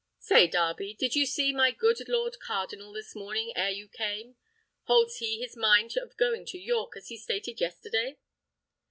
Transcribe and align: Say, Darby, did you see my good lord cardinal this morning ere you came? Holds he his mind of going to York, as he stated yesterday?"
Say, 0.17 0.47
Darby, 0.47 0.95
did 0.95 1.15
you 1.15 1.27
see 1.27 1.53
my 1.53 1.69
good 1.69 2.09
lord 2.09 2.39
cardinal 2.39 2.91
this 2.91 3.13
morning 3.15 3.53
ere 3.55 3.69
you 3.69 3.87
came? 3.87 4.35
Holds 4.85 5.17
he 5.17 5.39
his 5.39 5.55
mind 5.55 5.95
of 5.95 6.17
going 6.17 6.43
to 6.47 6.57
York, 6.57 6.97
as 6.97 7.09
he 7.09 7.17
stated 7.19 7.61
yesterday?" 7.61 8.17